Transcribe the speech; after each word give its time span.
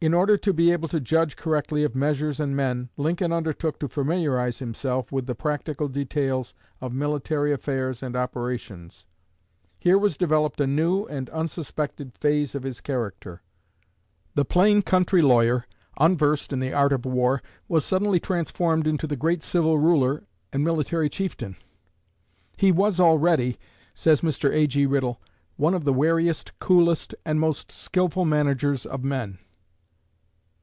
In 0.00 0.12
order 0.12 0.36
to 0.36 0.52
be 0.52 0.72
able 0.72 0.88
to 0.88 0.98
judge 0.98 1.36
correctly 1.36 1.84
of 1.84 1.94
measures 1.94 2.40
and 2.40 2.56
men, 2.56 2.88
Lincoln 2.96 3.32
undertook 3.32 3.78
to 3.78 3.86
familiarize 3.86 4.58
himself 4.58 5.12
with 5.12 5.26
the 5.28 5.36
practical 5.36 5.86
details 5.86 6.52
of 6.80 6.92
military 6.92 7.52
affairs 7.52 8.02
and 8.02 8.16
operations. 8.16 9.06
Here 9.78 9.96
was 9.96 10.16
developed 10.16 10.60
a 10.60 10.66
new 10.66 11.04
and 11.04 11.30
unsuspected 11.30 12.18
phase 12.18 12.56
of 12.56 12.64
his 12.64 12.80
character. 12.80 13.40
The 14.34 14.44
plain 14.44 14.82
country 14.82 15.22
lawyer, 15.22 15.64
unversed 15.96 16.52
in 16.52 16.58
the 16.58 16.72
art 16.72 16.92
of 16.92 17.06
war, 17.06 17.40
was 17.68 17.84
suddenly 17.84 18.18
transformed 18.18 18.88
into 18.88 19.06
the 19.06 19.16
great 19.16 19.44
civil 19.44 19.78
ruler 19.78 20.24
and 20.52 20.64
military 20.64 21.08
chieftain. 21.08 21.54
"He 22.56 22.72
was 22.72 22.98
already," 22.98 23.58
says 23.94 24.22
Mr. 24.22 24.50
A.G. 24.52 24.86
Riddle, 24.86 25.20
"one 25.54 25.72
of 25.72 25.84
the 25.84 25.94
wariest, 25.94 26.58
coolest, 26.58 27.14
and 27.24 27.38
most 27.38 27.70
skilful 27.70 28.24
managers 28.24 28.84
of 28.86 29.04
men. 29.04 29.38